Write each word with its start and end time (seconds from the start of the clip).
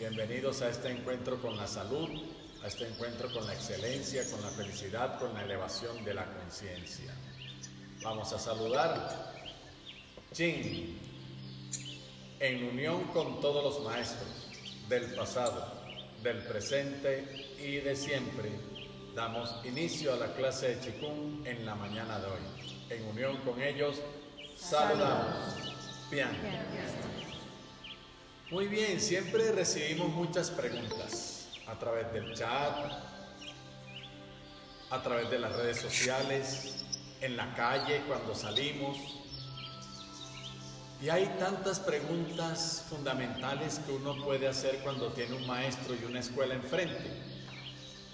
Bienvenidos 0.00 0.62
a 0.62 0.70
este 0.70 0.88
encuentro 0.88 1.38
con 1.42 1.58
la 1.58 1.66
salud, 1.66 2.08
a 2.64 2.68
este 2.68 2.88
encuentro 2.88 3.30
con 3.30 3.46
la 3.46 3.52
excelencia, 3.52 4.22
con 4.30 4.40
la 4.40 4.48
felicidad, 4.48 5.18
con 5.18 5.34
la 5.34 5.42
elevación 5.42 6.02
de 6.06 6.14
la 6.14 6.24
conciencia. 6.24 7.12
Vamos 8.02 8.32
a 8.32 8.38
saludar. 8.38 9.34
Chin, 10.32 10.98
en 12.38 12.64
unión 12.64 13.04
con 13.12 13.42
todos 13.42 13.62
los 13.62 13.84
maestros 13.84 14.48
del 14.88 15.04
pasado, 15.14 15.70
del 16.22 16.38
presente 16.44 17.54
y 17.62 17.76
de 17.76 17.94
siempre, 17.94 18.52
damos 19.14 19.54
inicio 19.66 20.14
a 20.14 20.16
la 20.16 20.32
clase 20.32 20.76
de 20.76 20.80
Chikung 20.80 21.46
en 21.46 21.66
la 21.66 21.74
mañana 21.74 22.18
de 22.20 22.26
hoy. 22.26 22.40
En 22.88 23.04
unión 23.04 23.36
con 23.42 23.60
ellos, 23.60 24.00
saludamos. 24.56 25.36
Bien. 26.10 26.30
Muy 28.50 28.66
bien, 28.66 29.00
siempre 29.00 29.52
recibimos 29.52 30.08
muchas 30.08 30.50
preguntas 30.50 31.50
a 31.68 31.78
través 31.78 32.12
del 32.12 32.34
chat, 32.34 32.74
a 34.90 35.02
través 35.04 35.30
de 35.30 35.38
las 35.38 35.54
redes 35.54 35.80
sociales, 35.80 36.84
en 37.20 37.36
la 37.36 37.54
calle, 37.54 38.02
cuando 38.08 38.34
salimos. 38.34 38.98
Y 41.00 41.10
hay 41.10 41.26
tantas 41.38 41.78
preguntas 41.78 42.86
fundamentales 42.90 43.78
que 43.86 43.92
uno 43.92 44.16
puede 44.24 44.48
hacer 44.48 44.80
cuando 44.82 45.12
tiene 45.12 45.36
un 45.36 45.46
maestro 45.46 45.94
y 45.94 46.04
una 46.04 46.18
escuela 46.18 46.54
enfrente. 46.54 47.08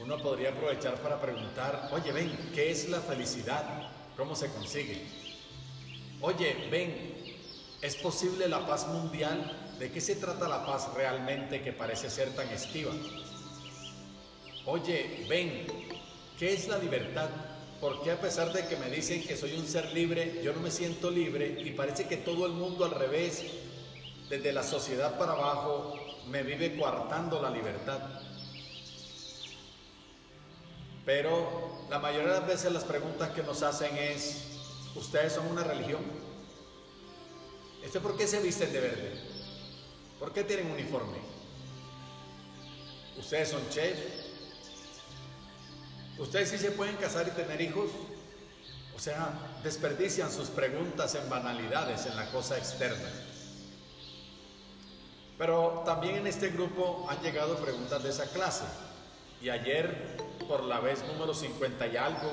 Uno 0.00 0.18
podría 0.18 0.50
aprovechar 0.50 0.96
para 0.96 1.20
preguntar, 1.20 1.90
oye, 1.92 2.10
ven, 2.10 2.50
¿qué 2.52 2.72
es 2.72 2.88
la 2.88 3.00
felicidad? 3.00 3.88
¿Cómo 4.16 4.34
se 4.34 4.48
consigue? 4.48 5.00
Oye, 6.20 6.56
ven, 6.72 7.38
¿es 7.80 7.94
posible 7.94 8.48
la 8.48 8.66
paz 8.66 8.88
mundial? 8.88 9.63
¿De 9.78 9.90
qué 9.90 10.00
se 10.00 10.16
trata 10.16 10.48
la 10.48 10.64
paz 10.64 10.92
realmente 10.94 11.60
que 11.62 11.72
parece 11.72 12.08
ser 12.08 12.30
tan 12.30 12.48
estiva? 12.48 12.92
Oye, 14.66 15.26
ven, 15.28 15.66
¿qué 16.38 16.54
es 16.54 16.68
la 16.68 16.78
libertad? 16.78 17.28
¿Por 17.80 18.02
qué 18.02 18.12
a 18.12 18.20
pesar 18.20 18.52
de 18.52 18.66
que 18.66 18.76
me 18.76 18.88
dicen 18.88 19.22
que 19.26 19.36
soy 19.36 19.52
un 19.58 19.66
ser 19.66 19.92
libre, 19.92 20.40
yo 20.42 20.52
no 20.52 20.60
me 20.60 20.70
siento 20.70 21.10
libre 21.10 21.60
y 21.60 21.70
parece 21.72 22.06
que 22.06 22.16
todo 22.16 22.46
el 22.46 22.52
mundo 22.52 22.84
al 22.84 22.92
revés, 22.92 23.42
desde 24.30 24.52
la 24.52 24.62
sociedad 24.62 25.18
para 25.18 25.32
abajo, 25.32 25.94
me 26.28 26.42
vive 26.42 26.76
coartando 26.78 27.42
la 27.42 27.50
libertad? 27.50 28.00
Pero 31.04 31.84
la 31.90 31.98
mayoría 31.98 32.28
de 32.32 32.40
las 32.40 32.46
veces 32.46 32.72
las 32.72 32.84
preguntas 32.84 33.30
que 33.30 33.42
nos 33.42 33.62
hacen 33.62 33.94
es, 33.96 34.44
¿ustedes 34.94 35.34
son 35.34 35.48
una 35.48 35.64
religión? 35.64 36.02
¿Este 37.84 38.00
por 38.00 38.16
qué 38.16 38.26
se 38.26 38.40
visten 38.40 38.72
de 38.72 38.80
verde? 38.80 39.34
¿Por 40.24 40.32
qué 40.32 40.42
tienen 40.42 40.70
uniforme? 40.70 41.18
¿Ustedes 43.18 43.50
son 43.50 43.68
chef? 43.68 43.98
¿Ustedes 46.16 46.48
sí 46.48 46.56
se 46.56 46.70
pueden 46.70 46.96
casar 46.96 47.28
y 47.28 47.30
tener 47.32 47.60
hijos? 47.60 47.90
O 48.96 48.98
sea, 48.98 49.38
desperdician 49.62 50.32
sus 50.32 50.48
preguntas 50.48 51.14
en 51.14 51.28
banalidades, 51.28 52.06
en 52.06 52.16
la 52.16 52.30
cosa 52.30 52.56
externa. 52.56 53.06
Pero 55.36 55.82
también 55.84 56.14
en 56.14 56.26
este 56.26 56.48
grupo 56.48 57.06
han 57.10 57.20
llegado 57.20 57.58
preguntas 57.58 58.02
de 58.02 58.08
esa 58.08 58.26
clase. 58.30 58.64
Y 59.42 59.50
ayer, 59.50 60.16
por 60.48 60.64
la 60.64 60.80
vez 60.80 61.04
número 61.06 61.34
50 61.34 61.86
y 61.86 61.98
algo, 61.98 62.32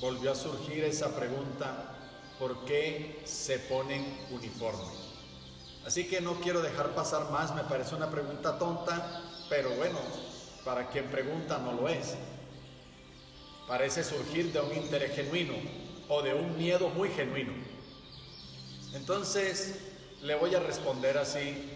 volvió 0.00 0.32
a 0.32 0.34
surgir 0.34 0.84
esa 0.84 1.14
pregunta, 1.14 1.98
¿por 2.38 2.64
qué 2.64 3.20
se 3.26 3.58
ponen 3.58 4.26
uniforme? 4.30 5.10
Así 5.86 6.06
que 6.06 6.20
no 6.20 6.34
quiero 6.34 6.60
dejar 6.60 6.94
pasar 6.94 7.30
más, 7.30 7.54
me 7.54 7.64
parece 7.64 7.94
una 7.94 8.10
pregunta 8.10 8.58
tonta, 8.58 9.22
pero 9.48 9.70
bueno, 9.70 9.98
para 10.64 10.88
quien 10.88 11.06
pregunta 11.06 11.58
no 11.58 11.72
lo 11.72 11.88
es. 11.88 12.14
Parece 13.66 14.04
surgir 14.04 14.52
de 14.52 14.60
un 14.60 14.76
interés 14.76 15.14
genuino 15.14 15.54
o 16.08 16.22
de 16.22 16.34
un 16.34 16.56
miedo 16.58 16.88
muy 16.90 17.08
genuino. 17.08 17.52
Entonces, 18.94 19.78
le 20.22 20.34
voy 20.34 20.54
a 20.54 20.60
responder 20.60 21.16
así 21.16 21.70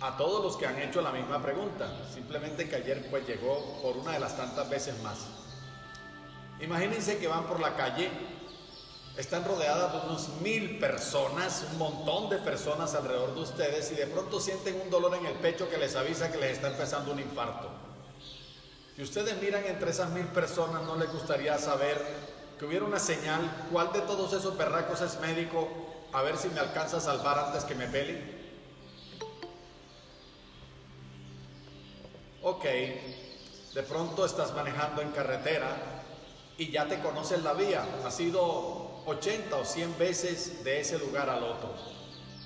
a 0.00 0.16
todos 0.16 0.42
los 0.42 0.56
que 0.56 0.66
han 0.66 0.78
hecho 0.80 1.00
la 1.00 1.12
misma 1.12 1.40
pregunta, 1.40 1.88
simplemente 2.12 2.68
que 2.68 2.76
ayer 2.76 3.08
pues 3.10 3.26
llegó 3.26 3.80
por 3.80 3.96
una 3.96 4.12
de 4.12 4.20
las 4.20 4.36
tantas 4.36 4.68
veces 4.68 5.00
más. 5.02 5.18
Imagínense 6.60 7.18
que 7.18 7.28
van 7.28 7.46
por 7.46 7.60
la 7.60 7.76
calle 7.76 8.10
están 9.16 9.44
rodeadas 9.44 9.92
de 9.92 10.08
unos 10.08 10.28
mil 10.40 10.78
personas, 10.78 11.64
un 11.72 11.78
montón 11.78 12.30
de 12.30 12.38
personas 12.38 12.94
alrededor 12.94 13.34
de 13.34 13.40
ustedes 13.42 13.92
y 13.92 13.94
de 13.94 14.08
pronto 14.08 14.40
sienten 14.40 14.80
un 14.80 14.90
dolor 14.90 15.14
en 15.14 15.26
el 15.26 15.34
pecho 15.34 15.68
que 15.68 15.78
les 15.78 15.94
avisa 15.94 16.32
que 16.32 16.38
les 16.38 16.52
está 16.52 16.68
empezando 16.68 17.12
un 17.12 17.20
infarto. 17.20 17.68
Y 18.96 19.02
ustedes 19.02 19.40
miran 19.40 19.64
entre 19.66 19.90
esas 19.90 20.10
mil 20.10 20.26
personas, 20.26 20.82
¿no 20.82 20.96
les 20.96 21.12
gustaría 21.12 21.56
saber 21.58 22.00
que 22.58 22.64
hubiera 22.64 22.84
una 22.84 22.98
señal? 22.98 23.68
¿Cuál 23.70 23.92
de 23.92 24.00
todos 24.00 24.32
esos 24.32 24.54
perracos 24.54 25.00
es 25.00 25.20
médico? 25.20 25.68
A 26.12 26.22
ver 26.22 26.36
si 26.36 26.48
me 26.48 26.60
alcanza 26.60 26.96
a 26.96 27.00
salvar 27.00 27.38
antes 27.38 27.64
que 27.64 27.74
me 27.74 27.86
pele. 27.86 28.44
Ok, 32.42 32.64
de 32.64 33.82
pronto 33.88 34.26
estás 34.26 34.52
manejando 34.54 35.02
en 35.02 35.10
carretera 35.12 36.03
y 36.56 36.70
ya 36.70 36.86
te 36.86 37.00
conoces 37.00 37.42
la 37.42 37.52
vía. 37.52 37.84
Ha 38.04 38.10
sido 38.10 39.02
80 39.06 39.56
o 39.56 39.64
100 39.64 39.98
veces 39.98 40.64
de 40.64 40.80
ese 40.80 40.98
lugar 40.98 41.28
al 41.28 41.42
otro. 41.42 41.74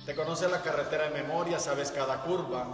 Te 0.05 0.15
conoces 0.15 0.49
la 0.49 0.61
carretera 0.61 1.09
de 1.09 1.21
memoria, 1.21 1.59
sabes 1.59 1.91
cada 1.91 2.23
curva, 2.23 2.67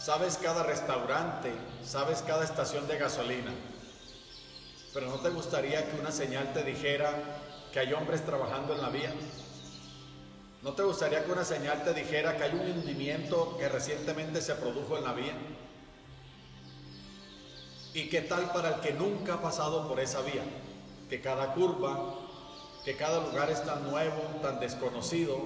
sabes 0.00 0.38
cada 0.38 0.62
restaurante, 0.62 1.52
sabes 1.82 2.22
cada 2.22 2.44
estación 2.44 2.86
de 2.86 2.98
gasolina. 2.98 3.52
Pero 4.94 5.08
¿no 5.08 5.16
te 5.16 5.30
gustaría 5.30 5.90
que 5.90 5.98
una 5.98 6.12
señal 6.12 6.52
te 6.52 6.62
dijera 6.62 7.10
que 7.72 7.80
hay 7.80 7.92
hombres 7.92 8.24
trabajando 8.24 8.74
en 8.74 8.82
la 8.82 8.88
vía? 8.88 9.12
¿No 10.62 10.72
te 10.72 10.82
gustaría 10.82 11.24
que 11.24 11.32
una 11.32 11.44
señal 11.44 11.84
te 11.84 11.92
dijera 11.92 12.36
que 12.36 12.44
hay 12.44 12.52
un 12.52 12.78
hundimiento 12.78 13.56
que 13.58 13.68
recientemente 13.68 14.40
se 14.40 14.54
produjo 14.54 14.96
en 14.96 15.04
la 15.04 15.12
vía? 15.12 15.34
¿Y 17.98 18.08
qué 18.08 18.20
tal 18.20 18.52
para 18.52 18.76
el 18.76 18.80
que 18.80 18.92
nunca 18.92 19.34
ha 19.34 19.42
pasado 19.42 19.88
por 19.88 19.98
esa 19.98 20.20
vía? 20.20 20.44
que 21.10 21.20
cada 21.20 21.52
curva, 21.52 22.14
que 22.84 22.96
cada 22.96 23.18
lugar 23.26 23.50
es 23.50 23.64
tan 23.64 23.90
nuevo, 23.90 24.20
tan 24.40 24.60
desconocido, 24.60 25.36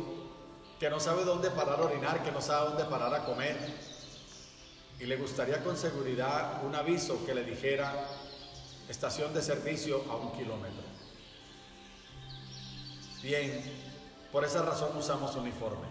que 0.79 0.91
no 0.91 1.01
sabe 1.01 1.25
dónde 1.25 1.51
parar 1.51 1.81
a 1.81 1.85
orinar, 1.85 2.23
que 2.23 2.31
no 2.31 2.43
sabe 2.43 2.71
dónde 2.71 2.85
parar 2.85 3.15
a 3.15 3.25
comer. 3.25 3.57
Y 5.01 5.05
le 5.05 5.17
gustaría 5.17 5.65
con 5.65 5.79
seguridad 5.79 6.63
un 6.63 6.75
aviso 6.75 7.25
que 7.25 7.35
le 7.35 7.43
dijera 7.43 8.07
estación 8.87 9.33
de 9.33 9.41
servicio 9.41 10.05
a 10.11 10.17
un 10.17 10.33
kilómetro. 10.33 10.83
Bien, 13.23 13.63
por 14.31 14.45
esa 14.45 14.61
razón 14.61 14.95
usamos 14.95 15.35
uniforme. 15.37 15.87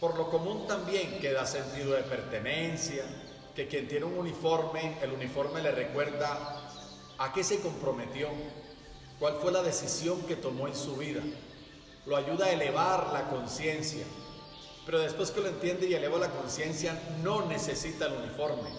Por 0.00 0.18
lo 0.18 0.28
común 0.28 0.66
también 0.66 1.18
que 1.18 1.32
da 1.32 1.46
sentido 1.46 1.92
de 1.92 2.02
pertenencia, 2.02 3.04
que 3.54 3.68
quien 3.68 3.88
tiene 3.88 4.06
un 4.06 4.18
uniforme, 4.18 4.98
el 5.02 5.12
uniforme 5.12 5.62
le 5.62 5.72
recuerda 5.72 6.62
¿A 7.22 7.32
qué 7.32 7.44
se 7.44 7.60
comprometió? 7.60 8.28
¿Cuál 9.20 9.36
fue 9.36 9.52
la 9.52 9.62
decisión 9.62 10.22
que 10.22 10.34
tomó 10.34 10.66
en 10.66 10.74
su 10.74 10.96
vida? 10.96 11.22
Lo 12.04 12.16
ayuda 12.16 12.46
a 12.46 12.50
elevar 12.50 13.12
la 13.12 13.28
conciencia. 13.28 14.04
Pero 14.84 14.98
después 14.98 15.30
que 15.30 15.40
lo 15.40 15.46
entiende 15.46 15.86
y 15.86 15.94
eleva 15.94 16.18
la 16.18 16.30
conciencia, 16.30 17.00
no 17.22 17.46
necesita 17.46 18.06
el 18.06 18.14
uniforme. 18.14 18.70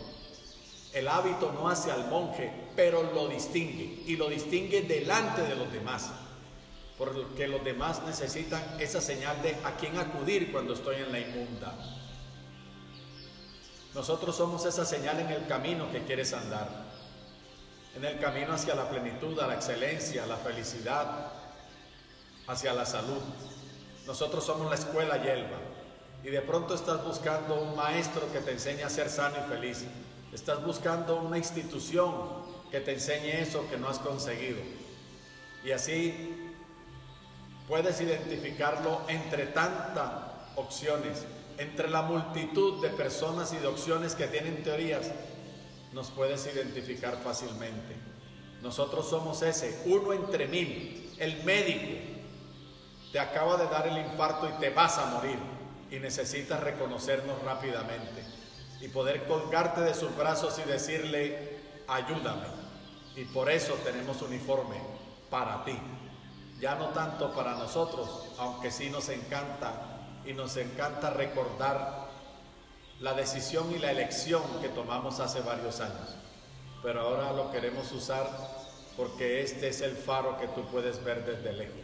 El 0.91 1.07
hábito 1.07 1.53
no 1.53 1.69
hace 1.69 1.89
al 1.89 2.09
monje, 2.09 2.51
pero 2.75 3.01
lo 3.13 3.29
distingue 3.29 4.03
y 4.05 4.17
lo 4.17 4.27
distingue 4.27 4.81
delante 4.81 5.43
de 5.43 5.55
los 5.55 5.71
demás. 5.71 6.11
Porque 6.97 7.47
los 7.47 7.63
demás 7.63 8.03
necesitan 8.05 8.61
esa 8.81 8.99
señal 8.99 9.41
de 9.41 9.55
a 9.63 9.77
quién 9.77 9.97
acudir 9.97 10.51
cuando 10.51 10.73
estoy 10.73 10.97
en 10.97 11.13
la 11.13 11.19
inmunda. 11.19 11.73
Nosotros 13.93 14.35
somos 14.35 14.65
esa 14.65 14.85
señal 14.85 15.19
en 15.19 15.29
el 15.29 15.47
camino 15.47 15.91
que 15.91 16.03
quieres 16.03 16.33
andar 16.33 16.93
en 17.95 18.03
el 18.03 18.19
camino 18.19 18.53
hacia 18.53 18.75
la 18.75 18.89
plenitud, 18.89 19.39
a 19.39 19.47
la 19.47 19.55
excelencia, 19.55 20.23
a 20.23 20.27
la 20.27 20.37
felicidad, 20.37 21.31
hacia 22.47 22.73
la 22.73 22.85
salud. 22.85 23.21
Nosotros 24.07 24.43
somos 24.43 24.69
la 24.69 24.75
escuela 24.75 25.21
Yelva 25.21 25.57
y 26.23 26.29
de 26.29 26.41
pronto 26.41 26.73
estás 26.73 27.03
buscando 27.03 27.61
un 27.61 27.75
maestro 27.75 28.31
que 28.31 28.39
te 28.39 28.51
enseñe 28.51 28.83
a 28.83 28.89
ser 28.89 29.09
sano 29.09 29.35
y 29.45 29.49
feliz. 29.49 29.85
Estás 30.33 30.63
buscando 30.65 31.17
una 31.17 31.37
institución 31.37 32.11
que 32.71 32.79
te 32.79 32.93
enseñe 32.93 33.41
eso 33.41 33.67
que 33.69 33.77
no 33.77 33.87
has 33.87 33.99
conseguido. 33.99 34.59
Y 35.63 35.71
así 35.71 36.51
puedes 37.67 38.01
identificarlo 38.01 39.01
entre 39.07 39.45
tantas 39.47 40.09
opciones, 40.55 41.25
entre 41.57 41.89
la 41.89 42.01
multitud 42.01 42.81
de 42.81 42.89
personas 42.89 43.53
y 43.53 43.57
de 43.57 43.67
opciones 43.67 44.15
que 44.15 44.27
tienen 44.27 44.63
teorías 44.63 45.11
nos 45.93 46.09
puedes 46.09 46.45
identificar 46.47 47.17
fácilmente. 47.17 47.95
Nosotros 48.61 49.09
somos 49.09 49.41
ese, 49.41 49.83
uno 49.85 50.13
entre 50.13 50.47
mil, 50.47 51.13
el 51.19 51.43
médico. 51.43 52.11
Te 53.11 53.19
acaba 53.19 53.57
de 53.57 53.65
dar 53.65 53.87
el 53.87 53.97
infarto 53.97 54.49
y 54.49 54.59
te 54.59 54.69
vas 54.69 54.97
a 54.97 55.05
morir. 55.07 55.37
y 55.91 55.99
necesitas 55.99 56.59
reconocernos 56.59 57.39
rápidamente 57.43 58.25
y 58.81 58.87
poder 58.87 59.25
colgarte 59.25 59.81
de 59.81 59.93
sus 59.93 60.15
brazos 60.17 60.57
y 60.57 60.67
decirle, 60.67 61.59
ayúdame. 61.87 62.47
Y 63.15 63.25
por 63.25 63.51
eso 63.51 63.75
tenemos 63.83 64.19
uniforme 64.23 64.77
para 65.29 65.63
ti. 65.63 65.77
Ya 66.59 66.73
no 66.73 66.87
tanto 66.89 67.31
para 67.33 67.53
nosotros, 67.53 68.29
aunque 68.39 68.71
sí 68.71 68.89
nos 68.89 69.09
encanta 69.09 69.92
y 70.25 70.33
nos 70.33 70.57
encanta 70.57 71.09
recordar 71.09 72.07
la 72.99 73.13
decisión 73.13 73.71
y 73.71 73.79
la 73.79 73.91
elección 73.91 74.41
que 74.61 74.69
tomamos 74.69 75.19
hace 75.19 75.41
varios 75.41 75.79
años. 75.79 76.15
Pero 76.81 77.01
ahora 77.01 77.31
lo 77.33 77.51
queremos 77.51 77.91
usar 77.91 78.29
porque 78.95 79.41
este 79.41 79.69
es 79.69 79.81
el 79.81 79.95
faro 79.95 80.37
que 80.39 80.47
tú 80.47 80.65
puedes 80.65 81.03
ver 81.03 81.25
desde 81.25 81.53
lejos. 81.53 81.75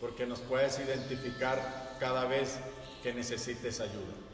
Porque 0.00 0.26
nos 0.26 0.40
puedes 0.40 0.78
identificar 0.78 1.96
cada 2.00 2.24
vez 2.24 2.58
que 3.02 3.12
necesites 3.12 3.80
ayuda. 3.80 4.25